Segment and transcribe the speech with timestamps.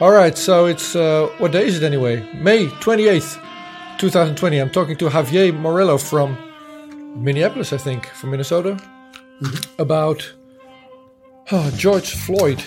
[0.00, 2.26] All right, so it's uh, what day is it anyway?
[2.32, 3.38] May 28th,
[3.98, 4.56] 2020.
[4.56, 6.38] I'm talking to Javier Morillo from
[7.22, 8.78] Minneapolis, I think, from Minnesota,
[9.42, 9.82] mm-hmm.
[9.82, 10.32] about
[11.52, 12.62] oh, George Floyd,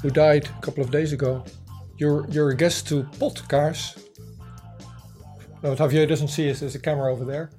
[0.00, 1.44] who died a couple of days ago.
[1.96, 4.00] You're, you're a guest to Podcast.
[5.64, 7.50] No, Javier doesn't see is there's a camera over there.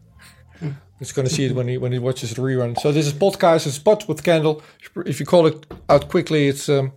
[0.99, 2.79] He's going to see it when he when he watches the rerun.
[2.79, 3.67] So this is podcast.
[3.67, 4.61] It's pot with candle.
[5.05, 6.93] If you call it out quickly, it's um,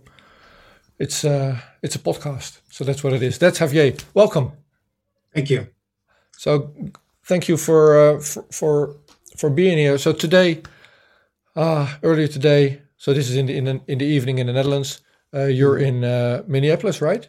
[0.99, 2.61] it's uh, it's a podcast.
[2.69, 3.37] So that's what it is.
[3.37, 4.03] That's Javier.
[4.13, 4.51] Welcome.
[5.33, 5.67] Thank you.
[6.37, 6.73] So
[7.25, 8.95] thank you for uh, for, for
[9.37, 9.97] for being here.
[9.97, 10.61] So today,
[11.55, 12.81] uh, earlier today.
[12.97, 15.01] So this is in the in the, in the evening in the Netherlands.
[15.33, 17.27] Uh, you're in uh, Minneapolis, right?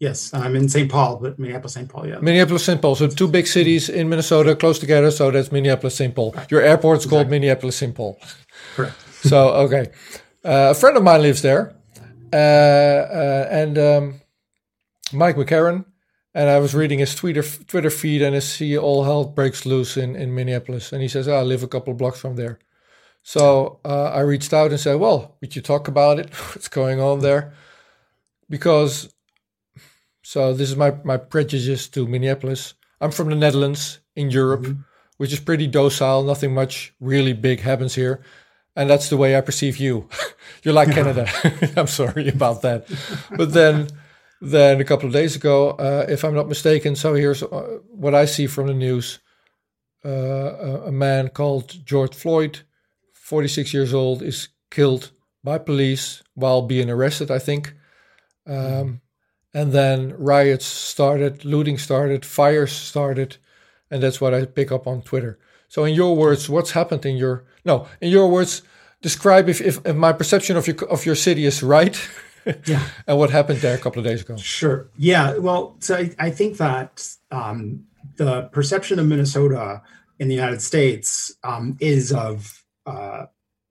[0.00, 0.90] Yes, I'm in St.
[0.90, 1.88] Paul, but Minneapolis, St.
[1.88, 2.18] Paul, yeah.
[2.18, 2.82] Minneapolis, St.
[2.82, 2.96] Paul.
[2.96, 5.12] So two big cities in Minnesota close together.
[5.12, 6.14] So that's Minneapolis, St.
[6.14, 6.34] Paul.
[6.50, 7.18] Your airport's exactly.
[7.18, 7.94] called Minneapolis, St.
[7.94, 8.18] Paul.
[8.74, 8.94] Correct.
[9.22, 9.92] so okay,
[10.44, 11.74] uh, a friend of mine lives there,
[12.36, 14.20] and um,
[15.12, 15.84] Mike McCarran.
[16.36, 19.96] And I was reading his Twitter Twitter feed, and I see all hell breaks loose
[19.96, 20.92] in, in Minneapolis.
[20.92, 22.58] And he says, oh, "I live a couple of blocks from there."
[23.22, 26.34] So uh, I reached out and said, "Well, would you talk about it?
[26.50, 27.54] What's going on there?"
[28.50, 29.14] Because
[30.22, 32.74] so this is my my prejudice to Minneapolis.
[33.00, 34.80] I'm from the Netherlands in Europe, mm-hmm.
[35.18, 36.24] which is pretty docile.
[36.24, 38.24] Nothing much really big happens here,
[38.76, 40.08] and that's the way I perceive you.
[40.62, 41.28] You're like Canada.
[41.76, 42.86] I'm sorry about that,
[43.36, 43.88] but then
[44.40, 48.14] then a couple of days ago, uh, if I'm not mistaken, so here's uh, what
[48.14, 49.20] I see from the news:
[50.04, 52.60] uh, a man called George Floyd,
[53.12, 55.10] 46 years old, is killed
[55.42, 57.30] by police while being arrested.
[57.30, 57.74] I think.
[58.46, 58.94] Um, mm-hmm
[59.54, 63.36] and then riots started, looting started, fires started,
[63.88, 65.38] and that's what I pick up on Twitter.
[65.68, 67.86] So, in your words, what's happened in your no?
[68.00, 68.62] In your words,
[69.00, 71.96] describe if, if, if my perception of your of your city is right.
[72.66, 72.82] yeah.
[73.06, 74.36] and what happened there a couple of days ago?
[74.36, 74.88] Sure.
[74.98, 75.36] Yeah.
[75.38, 77.84] Well, so I, I think that um,
[78.16, 79.82] the perception of Minnesota
[80.18, 83.26] in the United States um, is of uh,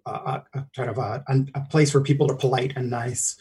[0.06, 1.24] a, a, kind of a,
[1.56, 3.36] a, place where people are polite and nice.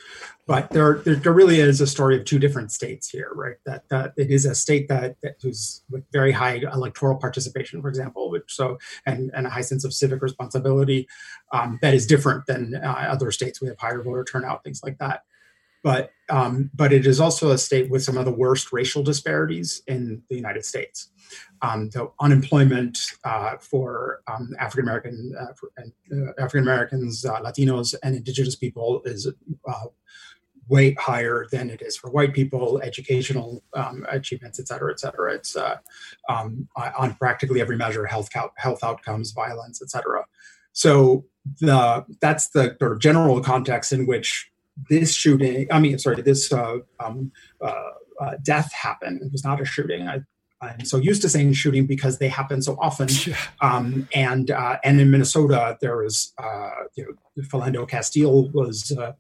[0.47, 3.57] But there, there, there, really is a story of two different states here, right?
[3.67, 7.89] That, that it is a state that, that who's with very high electoral participation, for
[7.89, 11.09] example, which so and, and a high sense of civic responsibility
[11.53, 13.61] um, that is different than uh, other states.
[13.61, 15.23] We have higher voter turnout, things like that
[15.83, 19.83] but um, but it is also a state with some of the worst racial disparities
[19.87, 21.11] in the United States.
[21.61, 28.17] Um, so unemployment uh, for um, African American uh, uh, African Americans, uh, Latinos, and
[28.17, 29.29] Indigenous people is
[29.69, 29.85] uh,
[30.69, 32.81] way higher than it is for white people.
[32.83, 35.35] Educational um, achievements, et cetera, et cetera.
[35.35, 35.79] It's uh,
[36.29, 40.25] um, on practically every measure: health health outcomes, violence, et cetera.
[40.73, 41.27] So
[41.61, 44.52] the that's the sort of general context in which
[44.89, 47.91] this shooting, I mean, sorry, this uh, um, uh,
[48.21, 49.23] uh, death happened.
[49.23, 50.09] It was not a shooting.
[50.09, 50.21] I,
[50.61, 53.09] I'm so used to saying shooting because they happen so often.
[53.61, 59.13] Um, and uh, and in Minnesota, there was uh, you know Philando Castile was uh,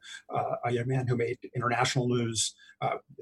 [0.64, 2.54] a young man who made international news.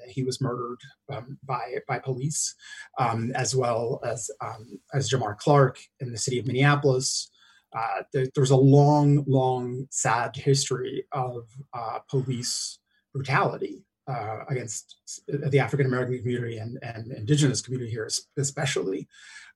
[0.08, 0.80] he was murdered
[1.12, 2.54] um, by by police,
[2.98, 7.30] um, as well as um, as Jamar Clark in the city of Minneapolis.
[7.76, 12.78] Uh, there, there's a long, long, sad history of uh, police
[13.12, 14.96] brutality uh, against
[15.28, 19.06] the African American community and, and indigenous community here, especially.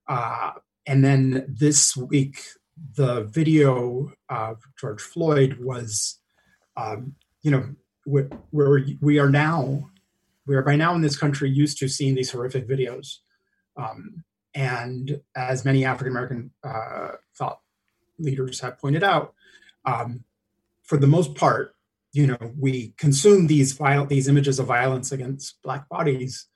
[0.06, 0.52] Uh,
[0.86, 2.40] and then this week,
[2.96, 6.20] the video of George Floyd was,
[6.76, 9.90] um, you know, where, where we are now,
[10.46, 13.18] we are by now in this country used to seeing these horrific videos.
[13.76, 17.60] Um, and as many African American uh, thought
[18.18, 19.34] leaders have pointed out,
[19.84, 20.24] um,
[20.82, 21.74] for the most part,
[22.12, 26.46] you know, we consume these viol- these images of violence against black bodies,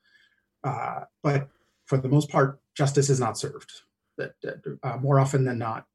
[0.65, 1.49] uh, but
[1.87, 3.71] for the most part, justice is not served.
[4.17, 4.35] That
[4.83, 5.87] uh, more often than not,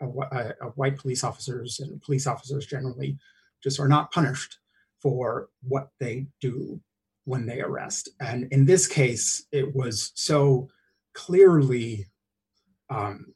[0.00, 3.18] a white police officers and police officers generally
[3.62, 4.58] just are not punished
[5.00, 6.80] for what they do
[7.24, 8.08] when they arrest.
[8.20, 10.68] And in this case, it was so
[11.12, 12.06] clearly
[12.90, 13.34] um,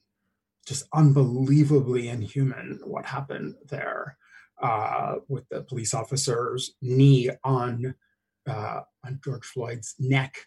[0.71, 4.17] just unbelievably inhuman what happened there
[4.63, 7.93] uh, with the police officer's knee on
[8.49, 10.47] uh, on George Floyd's neck,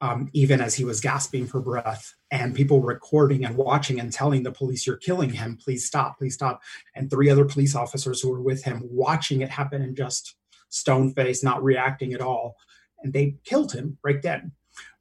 [0.00, 4.42] um, even as he was gasping for breath, and people recording and watching and telling
[4.42, 5.58] the police, "You're killing him!
[5.62, 6.16] Please stop!
[6.16, 6.62] Please stop!"
[6.94, 10.34] And three other police officers who were with him watching it happen and just
[10.70, 12.56] stone faced, not reacting at all,
[13.02, 14.52] and they killed him right then.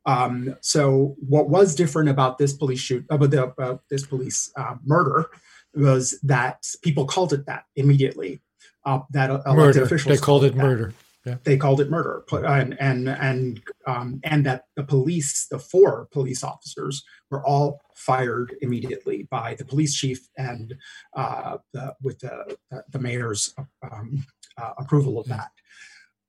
[0.08, 4.76] Um, so what was different about this police shoot, about, the, about this police uh,
[4.86, 5.30] murder,
[5.76, 8.42] was that people called it that immediately.
[8.86, 9.84] Uh, that elected murder.
[9.84, 10.94] officials they called it, murder.
[11.26, 11.36] Yeah.
[11.44, 16.42] They called it murder, and and and um, and that the police, the four police
[16.42, 20.74] officers, were all fired immediately by the police chief and
[21.18, 22.56] uh, the, with the
[22.90, 23.54] the mayor's
[23.92, 24.26] um,
[24.58, 25.52] uh, approval of that.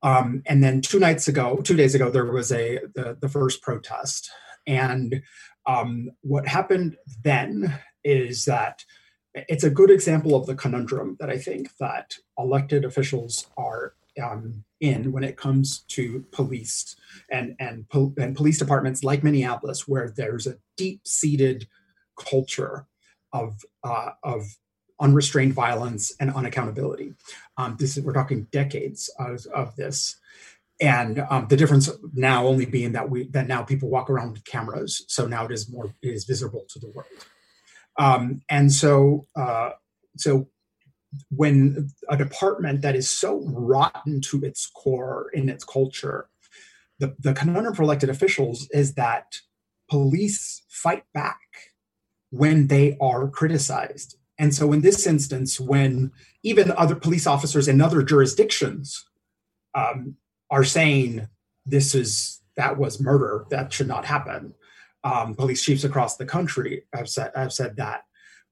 [0.02, 3.62] Um, and then two nights ago, two days ago, there was a the, the first
[3.62, 4.30] protest,
[4.66, 5.22] and
[5.66, 8.84] um, what happened then is that
[9.34, 14.64] it's a good example of the conundrum that I think that elected officials are um,
[14.80, 16.96] in when it comes to police
[17.30, 21.66] and and, and police departments like Minneapolis, where there's a deep-seated
[22.18, 22.86] culture
[23.32, 24.44] of uh, of
[25.00, 27.14] unrestrained violence and unaccountability.
[27.56, 30.16] Um, this is we're talking decades of, of this,
[30.80, 34.44] and um, the difference now only being that we that now people walk around with
[34.44, 37.08] cameras, so now it is more it is visible to the world.
[37.98, 39.70] Um, and so, uh,
[40.16, 40.48] so
[41.30, 46.28] when a department that is so rotten to its core in its culture,
[46.98, 49.38] the, the conundrum for elected officials is that
[49.90, 51.40] police fight back
[52.30, 54.16] when they are criticized.
[54.38, 56.12] And so, in this instance, when
[56.42, 59.04] even other police officers in other jurisdictions
[59.74, 60.16] um,
[60.50, 61.28] are saying
[61.66, 64.54] this is that was murder, that should not happen,
[65.04, 68.04] um, police chiefs across the country have said have said that.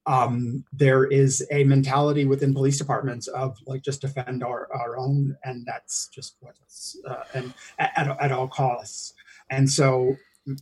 [0.09, 5.37] Um, there is a mentality within police departments of like just defend our, our own,
[5.43, 9.15] and that's just what's uh, and at, at all costs.
[9.51, 10.17] And so,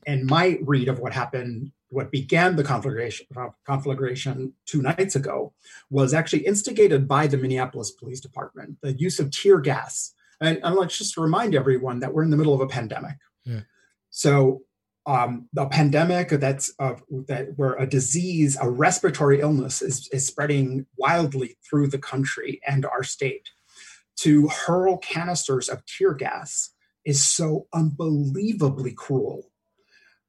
[0.06, 3.26] in my read of what happened, what began the conflagration,
[3.64, 5.54] conflagration two nights ago
[5.90, 8.78] was actually instigated by the Minneapolis Police Department.
[8.82, 12.36] The use of tear gas, and, and let's just remind everyone that we're in the
[12.36, 13.16] middle of a pandemic.
[13.44, 13.60] Yeah.
[14.10, 14.62] So
[15.06, 16.94] um, the pandemic that's uh,
[17.28, 22.84] that where a disease, a respiratory illness is, is spreading wildly through the country and
[22.84, 23.50] our state,
[24.16, 26.70] to hurl canisters of tear gas
[27.04, 29.50] is so unbelievably cruel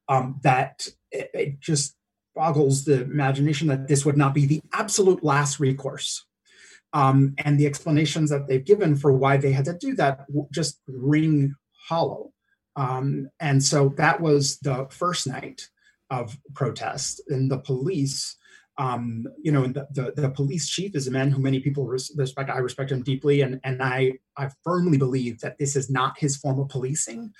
[0.08, 1.96] um, that it, it just
[2.34, 6.24] boggles the imagination that this would not be the absolute last recourse.
[6.92, 10.80] Um, and the explanations that they've given for why they had to do that just
[10.86, 11.54] ring
[11.88, 12.32] hollow.
[12.76, 15.68] Um, and so that was the first night
[16.10, 17.20] of protest.
[17.28, 18.36] And the police,
[18.78, 22.50] um, you know, the, the, the, police chief is a man who many people respect.
[22.50, 23.40] I respect him deeply.
[23.40, 27.32] And, and I, I firmly believe that this is not his form of policing.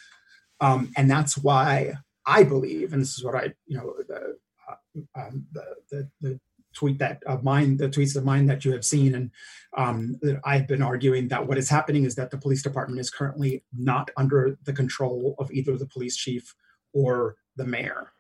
[0.61, 1.95] Um, and that's why
[2.27, 4.37] I believe, and this is what I, you know, the,
[4.69, 6.41] uh, um, the, the, the
[6.75, 9.31] tweet that of mine, the tweets of mine that you have seen, and
[9.77, 13.65] um, I've been arguing that what is happening is that the police department is currently
[13.73, 16.55] not under the control of either the police chief
[16.93, 18.13] or the mayor.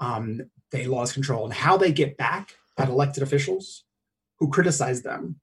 [0.00, 3.84] Um, they lost control, and how they get back at elected officials
[4.38, 5.40] who criticize them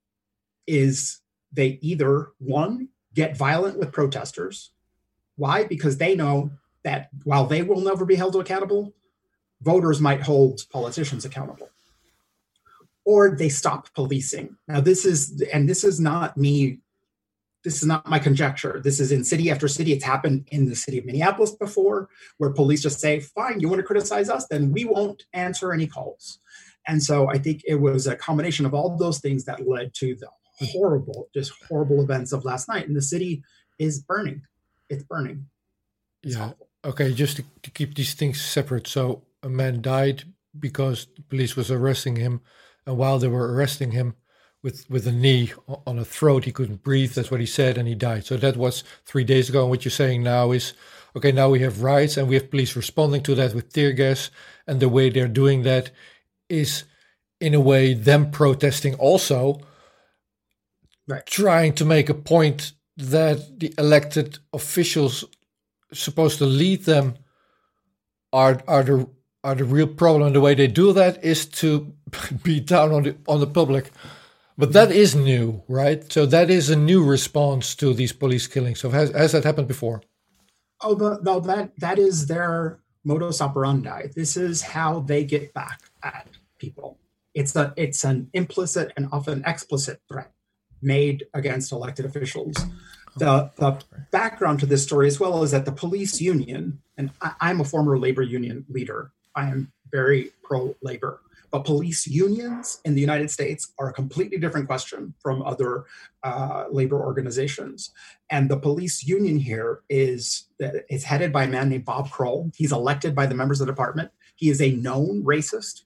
[0.65, 1.19] is
[1.51, 4.71] they either one get violent with protesters.
[5.35, 5.65] Why?
[5.65, 6.51] Because they know
[6.85, 8.93] that while they will never be held accountable,
[9.61, 11.69] voters might hold politicians accountable
[13.05, 14.57] or they stop policing.
[14.67, 16.79] Now, this is, and this is not me,
[17.63, 18.81] this is not my conjecture.
[18.83, 19.93] This is in city after city.
[19.93, 23.79] It's happened in the city of Minneapolis before, where police just say, fine, you want
[23.79, 26.39] to criticize us, then we won't answer any calls.
[26.87, 30.15] And so I think it was a combination of all those things that led to
[30.15, 30.29] the
[30.59, 32.87] horrible, just horrible events of last night.
[32.87, 33.43] And the city
[33.79, 34.43] is burning.
[34.89, 35.47] It's burning.
[36.23, 36.45] It's yeah.
[36.45, 36.64] Awful.
[36.85, 38.87] Okay, just to, to keep these things separate.
[38.87, 40.23] So a man died
[40.57, 42.41] because the police was arresting him
[42.85, 44.15] and while they were arresting him
[44.61, 45.51] with, with a knee
[45.85, 47.13] on a throat, he couldn't breathe.
[47.13, 48.25] That's what he said, and he died.
[48.25, 49.61] So that was three days ago.
[49.61, 50.73] And what you're saying now is
[51.15, 54.29] okay, now we have riots and we have police responding to that with tear gas.
[54.67, 55.91] And the way they're doing that
[56.49, 56.83] is,
[57.39, 59.61] in a way, them protesting also,
[61.07, 61.25] right.
[61.25, 65.25] trying to make a point that the elected officials
[65.95, 67.15] supposed to lead them
[68.31, 69.09] are are the
[69.43, 70.27] are the real problem.
[70.27, 71.93] And the way they do that is to
[72.43, 73.91] beat down on the on the public.
[74.57, 76.09] But that is new, right?
[76.11, 78.79] So that is a new response to these police killings.
[78.79, 80.01] So has, has that happened before?
[80.81, 84.07] Oh, but no, that that is their modus operandi.
[84.15, 86.99] This is how they get back at people.
[87.33, 90.31] It's a it's an implicit and often explicit threat
[90.81, 92.55] made against elected officials.
[93.17, 93.81] The, the
[94.11, 97.65] background to this story as well is that the police union, and I, I'm a
[97.65, 101.21] former labor union leader, I am very pro labor.
[101.51, 105.85] But police unions in the United States are a completely different question from other
[106.21, 107.91] uh, labor organizations.
[108.29, 110.47] And the police union here is
[110.89, 112.51] is headed by a man named Bob Kroll.
[112.57, 114.11] He's elected by the members of the department.
[114.35, 115.83] He is a known racist.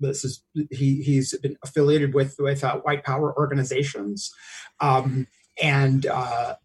[0.00, 4.34] This is he he's been affiliated with with uh, white power organizations,
[4.80, 5.26] um,
[5.62, 6.56] and uh,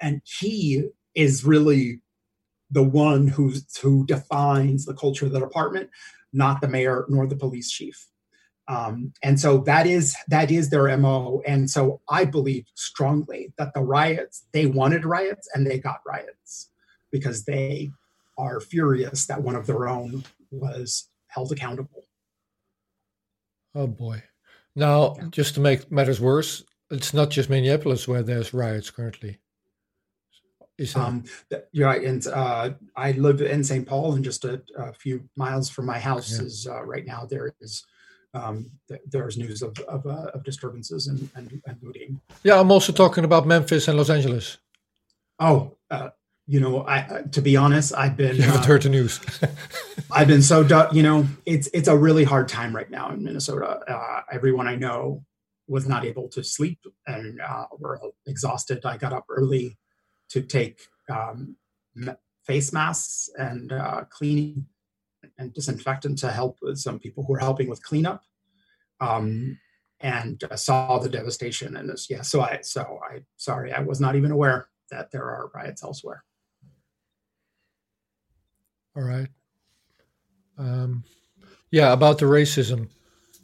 [0.00, 2.00] and he is really
[2.70, 5.90] the one who who defines the culture of the department,
[6.32, 8.06] not the mayor nor the police chief.
[8.68, 11.42] Um, and so that is that is their mo.
[11.46, 16.70] And so I believe strongly that the riots they wanted riots and they got riots
[17.10, 17.90] because they
[18.36, 22.04] are furious that one of their own was held accountable.
[23.74, 24.22] Oh boy!
[24.76, 25.28] Now, yeah.
[25.30, 29.38] just to make matters worse, it's not just Minneapolis where there's riots currently.
[30.78, 31.00] Is that...
[31.00, 31.24] um,
[31.72, 33.86] you're right, and uh, I live in St.
[33.86, 36.46] Paul, and just a, a, few miles from my house yeah.
[36.46, 37.84] is uh, right now there is
[38.32, 42.20] um, th- there's news of of, uh, of disturbances and, and, and, looting.
[42.44, 44.58] Yeah, I'm also talking about Memphis and Los Angeles.
[45.40, 46.10] Oh, uh,
[46.46, 49.20] you know, I to be honest, I've been you haven't uh, heard the news.
[50.12, 50.60] I've been so
[50.92, 53.80] you know, it's it's a really hard time right now in Minnesota.
[53.88, 55.24] Uh, everyone I know
[55.68, 58.84] was not able to sleep and uh, were exhausted.
[58.84, 59.78] I got up early
[60.30, 61.56] to take um,
[62.46, 64.66] face masks and uh, cleaning
[65.38, 68.22] and disinfectant to help with some people who are helping with cleanup.
[69.00, 69.58] Um,
[70.00, 72.22] and uh, saw the devastation and this, yeah.
[72.22, 76.22] So I, so I, sorry, I was not even aware that there are riots elsewhere.
[78.96, 79.28] All right.
[80.56, 81.04] Um,
[81.70, 82.88] yeah, about the racism.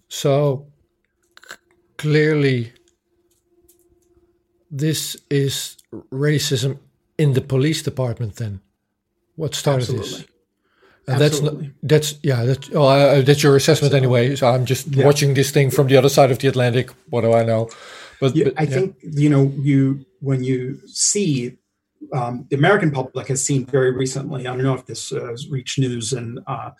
[0.09, 0.69] So
[2.05, 2.71] clearly,
[4.71, 5.79] this is
[6.13, 6.79] racism
[7.17, 8.61] in the police department then
[9.37, 10.11] what started Absolutely.
[10.11, 10.25] this
[11.07, 11.73] and Absolutely.
[11.83, 15.05] that's that's yeah that's oh, uh, that's your assessment anyway so i'm just yeah.
[15.05, 17.71] watching this thing from the other side of the atlantic what do i know
[18.21, 18.75] but, yeah, but i yeah.
[18.75, 21.57] think you know you when you see
[22.13, 24.43] um, the American public has seen very recently.
[24.43, 26.73] I don't know if this uh, has reached news in uh,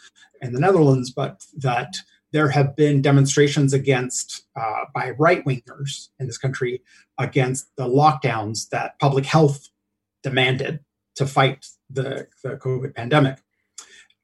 [0.43, 1.97] in the Netherlands, but that
[2.35, 6.83] there have been demonstrations against uh, by right wingers in this country
[7.17, 9.69] against the lockdowns that public health
[10.25, 10.81] demanded
[11.15, 13.39] to fight the, the COVID pandemic.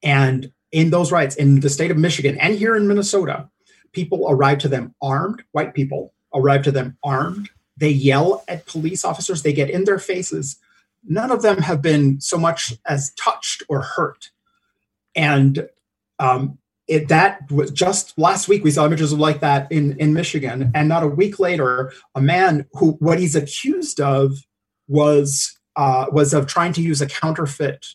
[0.03, 3.49] And in those riots in the state of Michigan and here in Minnesota,
[3.93, 7.49] people arrive to them armed, white people arrive to them armed.
[7.77, 10.57] They yell at police officers, they get in their faces.
[11.07, 14.31] None of them have been so much as touched or hurt.
[15.15, 15.69] And
[16.19, 16.57] um,
[16.91, 20.71] it, that was just last week we saw images like that in, in Michigan.
[20.75, 24.33] And not a week later, a man who what he's accused of
[24.89, 27.85] was uh, was of trying to use a counterfeit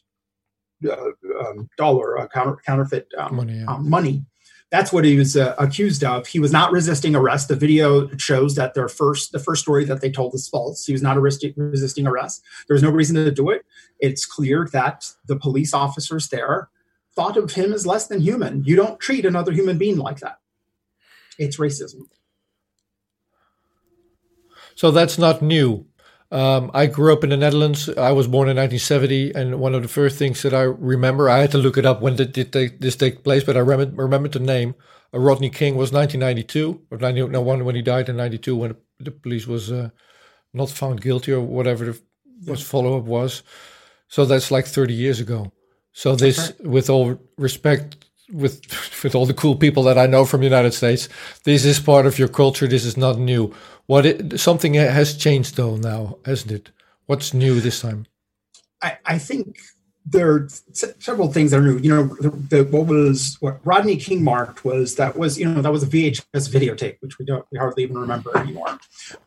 [0.91, 1.11] uh,
[1.41, 3.67] um, dollar, a counter, counterfeit um, money, yeah.
[3.67, 4.25] um, money.
[4.71, 6.27] That's what he was uh, accused of.
[6.27, 7.49] He was not resisting arrest.
[7.49, 10.87] The video shows that their first, the first story that they told is false.
[10.87, 12.43] He was not resisting arrest.
[12.67, 13.65] There was no reason to do it.
[14.01, 16.69] It's clear that the police officers there
[17.17, 18.63] thought of him as less than human.
[18.65, 20.39] You don't treat another human being like that.
[21.39, 22.03] It's racism.
[24.75, 25.87] So that's not new.
[26.31, 27.89] Um, I grew up in the Netherlands.
[27.89, 31.39] I was born in 1970, and one of the first things that I remember, I
[31.39, 34.03] had to look it up when did, did take, this take place, but I remember,
[34.03, 34.75] remember the name.
[35.15, 38.77] Uh, Rodney King was 1992, or 90, no one when he died in 92 when
[38.99, 39.91] the police was uh,
[40.53, 42.01] not found guilty or whatever the
[42.47, 43.43] was follow up was.
[44.09, 45.53] So that's like 30 years ago.
[45.97, 48.61] So this, with all respect, with
[49.03, 51.09] with all the cool people that I know from the United States,
[51.45, 52.67] this is part of your culture.
[52.67, 53.55] This is not new.
[53.87, 56.71] What it, something has changed though now, hasn't it?
[57.07, 58.05] What's new this time?
[58.83, 59.57] I, I think
[60.09, 61.79] there are several things that are new.
[61.79, 65.61] You know, the, the, what was what Rodney King marked was that was you know
[65.61, 68.79] that was a VHS videotape, which we don't we hardly even remember anymore.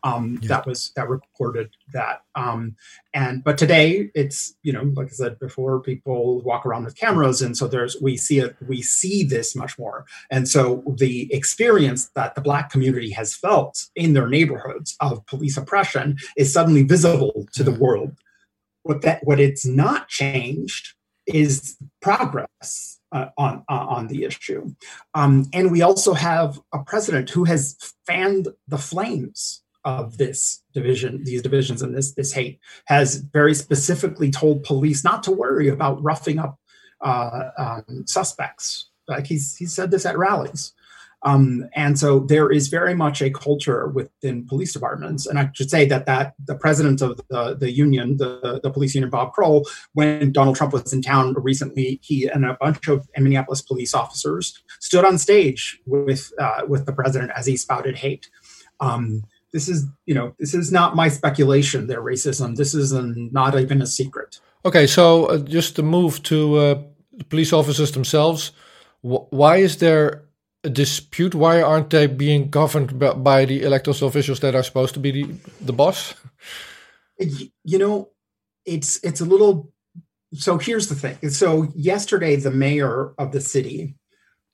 [0.02, 0.48] Um, yeah.
[0.48, 2.22] That was that recorded that.
[2.34, 2.76] Um,
[3.12, 7.42] and but today it's you know like I said before, people walk around with cameras,
[7.42, 10.06] and so there's we see it we see this much more.
[10.30, 15.58] And so the experience that the Black community has felt in their neighborhoods of police
[15.58, 18.16] oppression is suddenly visible to the world
[18.82, 20.94] what that what it's not changed
[21.26, 24.74] is progress uh, on uh, on the issue,
[25.14, 31.24] um, and we also have a president who has fanned the flames of this division,
[31.24, 36.02] these divisions, and this this hate has very specifically told police not to worry about
[36.02, 36.58] roughing up
[37.00, 38.90] uh, um, suspects.
[39.08, 40.72] Like he's he said this at rallies.
[41.22, 45.26] Um, and so there is very much a culture within police departments.
[45.26, 48.94] And I should say that that the president of the, the union, the, the police
[48.94, 53.06] union, Bob Kroll, when Donald Trump was in town recently, he and a bunch of
[53.16, 58.30] Minneapolis police officers stood on stage with uh, with the president as he spouted hate.
[58.80, 61.86] Um, this is, you know, this is not my speculation.
[61.86, 62.56] Their racism.
[62.56, 64.40] This is not even a secret.
[64.64, 66.82] Okay, so uh, just to move to uh,
[67.28, 68.52] police officers themselves,
[69.02, 70.22] wh- why is there
[70.62, 71.34] dispute?
[71.34, 75.34] Why aren't they being governed by the elected officials that are supposed to be the,
[75.60, 76.14] the boss?
[77.18, 78.10] You know,
[78.64, 79.72] it's it's a little.
[80.32, 81.30] So here's the thing.
[81.30, 83.96] So yesterday, the mayor of the city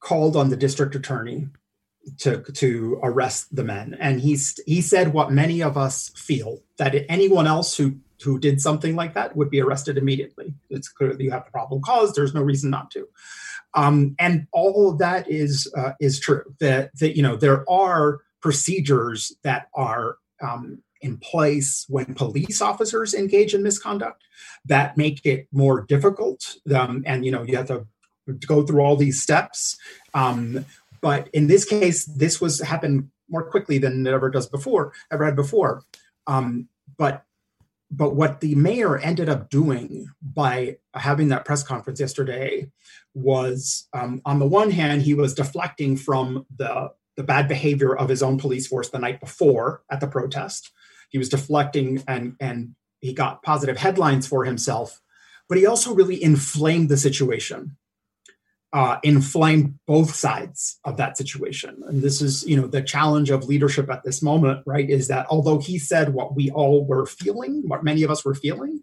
[0.00, 1.48] called on the district attorney
[2.18, 6.94] to to arrest the men, and he's he said what many of us feel that
[7.08, 10.54] anyone else who who did something like that would be arrested immediately.
[10.70, 12.14] It's clear that you have a problem cause.
[12.14, 13.08] There's no reason not to.
[13.75, 16.42] Um, and all of that is uh, is true.
[16.61, 23.14] That that you know there are procedures that are um, in place when police officers
[23.14, 24.23] engage in misconduct
[24.64, 26.56] that make it more difficult.
[26.75, 27.87] Um, and you know you have to
[28.46, 29.76] go through all these steps.
[30.14, 30.64] Um,
[31.00, 35.25] but in this case, this was happened more quickly than it ever does before, ever
[35.25, 35.82] had before.
[36.26, 37.25] Um, but
[37.90, 42.66] but what the mayor ended up doing by having that press conference yesterday
[43.14, 48.11] was um, on the one hand he was deflecting from the the bad behavior of
[48.11, 50.71] his own police force the night before at the protest.
[51.09, 55.00] He was deflecting and and he got positive headlines for himself
[55.49, 57.76] but he also really inflamed the situation
[58.73, 61.82] uh, inflame both sides of that situation.
[61.87, 64.88] And this is, you know, the challenge of leadership at this moment, right?
[64.88, 68.35] Is that although he said what we all were feeling, what many of us were
[68.35, 68.82] feeling,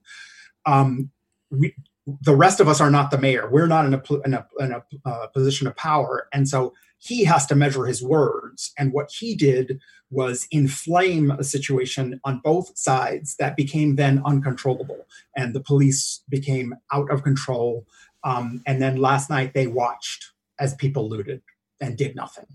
[0.66, 1.12] um,
[1.52, 1.76] we,
[2.22, 3.50] the rest of us are not the mayor.
[3.50, 6.28] We're not in a, in a, in a uh, position of power.
[6.34, 8.72] And so he has to measure his words.
[8.78, 15.06] And what he did was inflame a situation on both sides that became then uncontrollable.
[15.36, 17.86] And the police became out of control.
[18.24, 21.42] Um, and then last night they watched as people looted
[21.82, 22.46] and did nothing.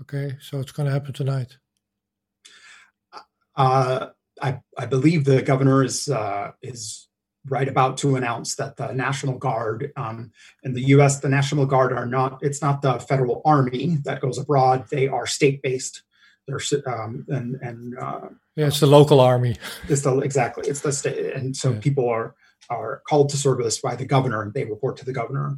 [0.00, 1.58] Okay, so it's going to happen tonight.
[3.56, 4.08] Uh,
[4.40, 7.08] I, I believe the governor is uh, is
[7.48, 10.30] right about to announce that the National Guard um,
[10.62, 11.20] in the U.S.
[11.20, 14.86] the National Guard are not it's not the federal army that goes abroad.
[14.90, 16.02] They are state based.
[16.46, 19.56] They're um, and and uh, yeah, it's the local army.
[19.88, 21.80] It's the exactly it's the state, and so yeah.
[21.80, 22.34] people are
[22.70, 25.56] are called to service by the governor and they report to the governor.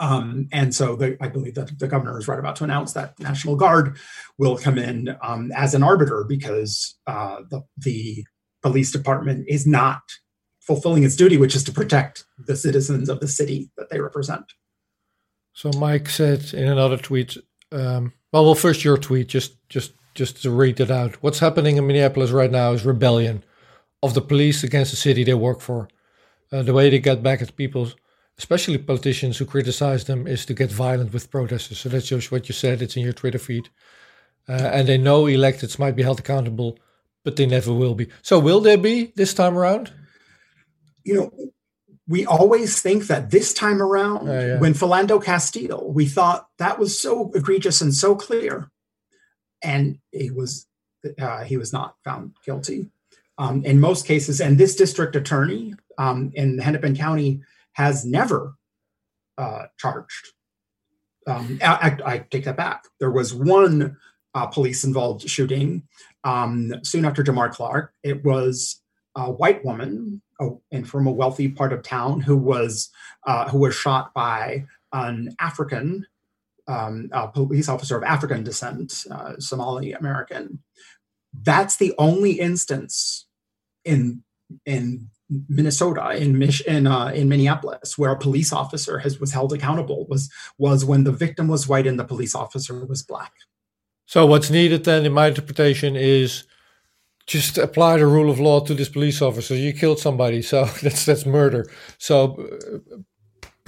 [0.00, 3.18] Um, and so the, I believe that the governor is right about to announce that
[3.18, 3.96] National Guard
[4.38, 8.24] will come in um, as an arbiter because uh, the, the
[8.62, 10.02] police department is not
[10.60, 14.52] fulfilling its duty, which is to protect the citizens of the city that they represent.
[15.52, 17.36] So Mike said in another tweet,
[17.72, 21.16] um, well, well, first your tweet, just just just to read it out.
[21.22, 23.42] What's happening in Minneapolis right now is rebellion
[24.02, 25.88] of the police against the city they work for.
[26.52, 27.90] Uh, the way they get back at people,
[28.38, 31.78] especially politicians who criticize them, is to get violent with protesters.
[31.78, 32.80] So that's just what you said.
[32.80, 33.68] It's in your Twitter feed.
[34.48, 36.78] Uh, and they know electeds might be held accountable,
[37.22, 38.08] but they never will be.
[38.22, 39.92] So will there be this time around?
[41.04, 41.50] You know,
[42.06, 44.58] we always think that this time around, uh, yeah.
[44.58, 48.70] when Philando Castile, we thought that was so egregious and so clear,
[49.62, 50.66] and he was
[51.20, 52.90] uh, he was not found guilty
[53.38, 54.40] um, in most cases.
[54.40, 57.40] And this district attorney um, in Hennepin County
[57.72, 58.54] has never
[59.38, 60.32] uh, charged.
[61.26, 62.84] Um, I, I, take that back.
[63.00, 63.96] There was one
[64.34, 65.82] uh, police involved shooting
[66.24, 67.92] um, soon after Jamar Clark.
[68.02, 68.80] It was
[69.14, 70.22] a white woman
[70.72, 72.90] and from a wealthy part of town who was
[73.26, 76.06] uh, who was shot by an African
[76.66, 80.62] um, police officer of African descent, uh, Somali American.
[81.42, 83.27] That's the only instance
[83.88, 84.22] in
[84.64, 85.08] in
[85.48, 90.06] Minnesota, in Mich- in, uh, in Minneapolis, where a police officer has was held accountable
[90.08, 93.32] was was when the victim was white and the police officer was black.
[94.06, 96.44] So what's needed then, in my interpretation, is
[97.26, 99.54] just apply the rule of law to this police officer.
[99.54, 101.70] You killed somebody, so that's that's murder.
[101.98, 102.16] So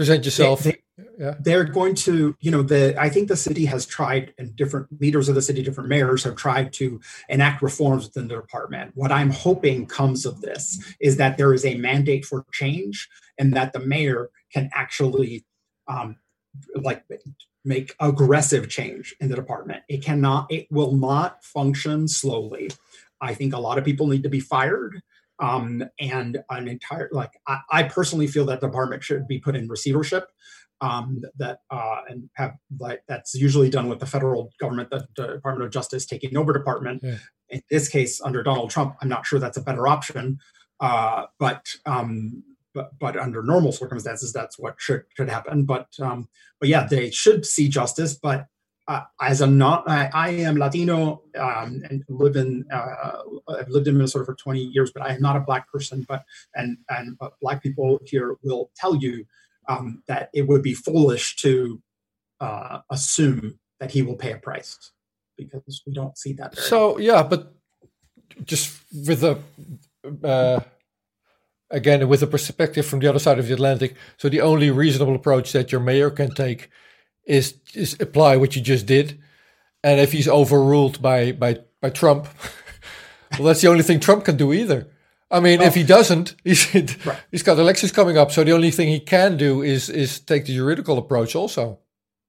[0.00, 0.62] present yourself.
[0.62, 0.78] They, they,
[1.18, 1.34] yeah.
[1.40, 5.28] they're going to you know the i think the city has tried and different leaders
[5.28, 9.30] of the city different mayors have tried to enact reforms within the department what i'm
[9.30, 13.08] hoping comes of this is that there is a mandate for change
[13.38, 15.44] and that the mayor can actually
[15.88, 16.16] um,
[16.74, 17.04] like
[17.64, 22.70] make aggressive change in the department it cannot it will not function slowly
[23.20, 25.02] i think a lot of people need to be fired
[25.40, 29.56] um, and an entire like I, I, personally feel that the department should be put
[29.56, 30.28] in receivership
[30.80, 35.26] um, that uh, and have like that's usually done with the federal government, the, the
[35.26, 37.02] Department of Justice taking over department.
[37.02, 37.16] Yeah.
[37.48, 40.38] In this case, under Donald Trump, I'm not sure that's a better option,
[40.80, 42.42] uh, but um,
[42.74, 45.64] but but under normal circumstances, that's what should should happen.
[45.64, 46.28] But um,
[46.60, 48.14] but yeah, they should see justice.
[48.14, 48.46] But
[48.90, 53.86] uh, as a not, I, I am Latino um, and live in uh, I've lived
[53.86, 56.04] in Minnesota for 20 years, but I am not a black person.
[56.08, 56.24] But
[56.56, 59.24] and and but black people here will tell you
[59.68, 61.80] um, that it would be foolish to
[62.40, 64.76] uh, assume that he will pay a price
[65.36, 66.58] because we don't see that.
[66.58, 67.54] so yeah, but
[68.42, 68.76] just
[69.06, 69.38] with a
[70.24, 70.58] uh,
[71.70, 73.94] again with a perspective from the other side of the Atlantic.
[74.16, 76.70] So the only reasonable approach that your mayor can take
[77.30, 79.18] is is apply what you just did,
[79.84, 82.26] and if he's overruled by by by Trump,
[83.38, 84.88] well, that's the only thing Trump can do either.
[85.30, 85.64] I mean, oh.
[85.64, 86.74] if he doesn't, he's
[87.06, 87.18] right.
[87.30, 90.46] he's got elections coming up, so the only thing he can do is is take
[90.46, 91.78] the juridical approach also.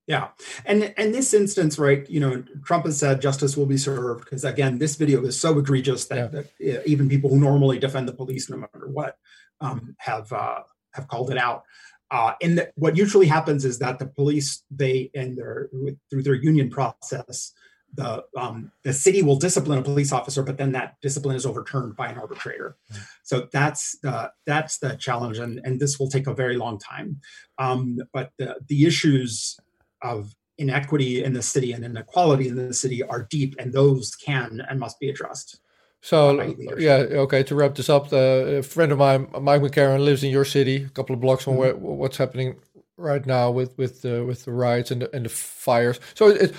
[0.08, 0.30] Yeah,
[0.66, 2.08] and and this instance, right?
[2.10, 5.58] You know, Trump has said justice will be served because again, this video is so
[5.58, 6.74] egregious that, yeah.
[6.74, 9.18] that even people who normally defend the police, no matter what,
[9.62, 10.62] um, have uh,
[10.94, 11.64] have called it out.
[12.12, 15.70] Uh, and the, what usually happens is that the police, they and their
[16.10, 17.54] through their union process,
[17.94, 21.96] the um, the city will discipline a police officer, but then that discipline is overturned
[21.96, 22.76] by an arbitrator.
[22.92, 23.02] Mm-hmm.
[23.24, 27.22] So that's the that's the challenge, and and this will take a very long time.
[27.58, 29.58] Um, but the the issues
[30.02, 34.62] of inequity in the city and inequality in the city are deep, and those can
[34.70, 35.60] and must be addressed.
[36.02, 37.44] So yeah, okay.
[37.44, 40.84] To wrap this up, the, a friend of mine, Mike McCarran, lives in your city,
[40.84, 41.62] a couple of blocks from mm-hmm.
[41.62, 42.56] where what's happening
[42.98, 46.00] right now with with the with the riots and the, and the fires.
[46.16, 46.56] So it,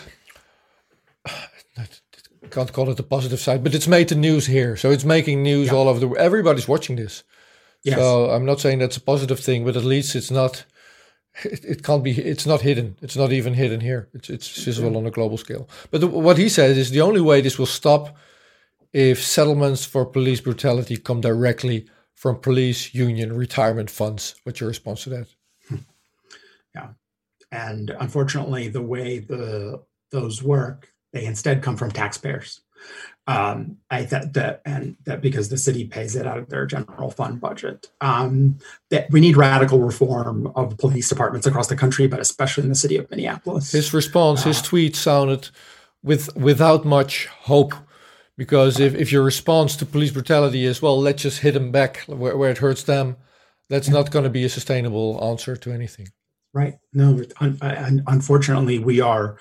[2.51, 4.77] can't call it the positive side, but it's made the news here.
[4.77, 5.75] So it's making news yeah.
[5.75, 6.11] all over the.
[6.17, 7.25] Everybody's watching this.
[7.83, 7.99] Yes.
[7.99, 10.65] So I'm not saying that's a positive thing, but at least it's not.
[11.45, 12.13] It, it can't be.
[12.13, 12.97] It's not hidden.
[13.01, 14.09] It's not even hidden here.
[14.13, 15.69] It's it's visible on a global scale.
[15.91, 18.17] But the, what he said is the only way this will stop
[18.93, 24.35] if settlements for police brutality come directly from police union retirement funds.
[24.45, 25.29] What's your response to that?
[26.75, 26.89] Yeah,
[27.51, 32.63] and unfortunately, the way the those work they instead come from taxpayers.
[33.29, 37.11] Um, I that that and that because the city pays it out of their general
[37.11, 37.91] fund budget.
[38.01, 38.59] Um,
[38.91, 42.75] that we need radical reform of police departments across the country, but especially in the
[42.75, 43.71] city of Minneapolis.
[43.71, 45.51] His response, uh, his tweet sounded
[46.03, 47.75] with without much hope,
[48.37, 51.99] because if, if your response to police brutality is well, let's just hit them back
[52.07, 53.17] where, where it hurts them,
[53.69, 56.09] that's not going to be a sustainable answer to anything.
[56.53, 56.75] Right.
[56.93, 57.23] No.
[57.41, 59.39] Un- un- unfortunately, we are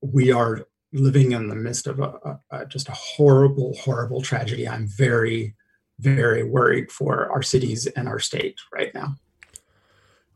[0.00, 4.68] we are living in the midst of a, a, a, just a horrible, horrible tragedy.
[4.68, 5.54] I'm very,
[5.98, 9.16] very worried for our cities and our state right now.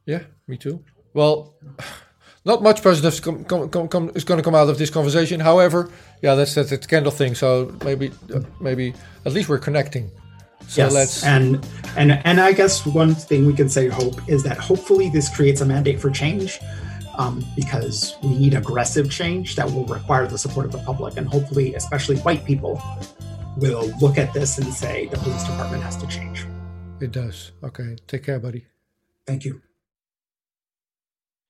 [0.06, 0.84] Yeah, me too.
[1.14, 1.54] Well,
[2.44, 5.40] not much positive is going to come out of this conversation.
[5.40, 5.90] However,
[6.22, 7.34] yeah, that's that's the Kendall thing.
[7.34, 10.10] So maybe, uh, maybe at least we're connecting.
[10.68, 14.42] So yes, let's and and and I guess one thing we can say hope is
[14.44, 16.60] that hopefully this creates a mandate for change
[17.18, 21.16] um, because we need aggressive change that will require the support of the public.
[21.16, 22.82] And hopefully, especially white people,
[23.56, 26.46] will look at this and say the police department has to change.
[27.00, 27.52] It does.
[27.62, 27.96] Okay.
[28.06, 28.66] Take care, buddy.
[29.26, 29.60] Thank you.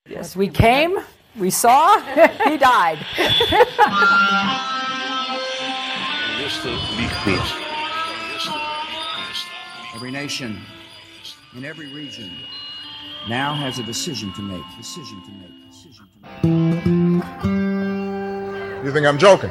[0.09, 0.99] Yes, we came,
[1.39, 2.01] we saw,
[2.45, 2.99] he died.
[9.95, 10.61] Every nation
[11.57, 12.33] in every region
[13.29, 14.65] now has a decision to make.
[14.77, 15.71] Decision to make.
[15.71, 16.09] Decision
[16.43, 17.25] to make.
[18.85, 19.51] You think I'm joking?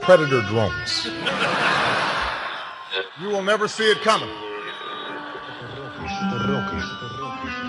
[0.00, 1.08] Predator drones.
[3.20, 4.30] You will never see it coming.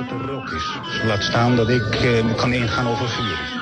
[0.07, 0.77] dat het er is.
[1.03, 3.59] Laat staan dat ik eh, kan ingaan over vuur.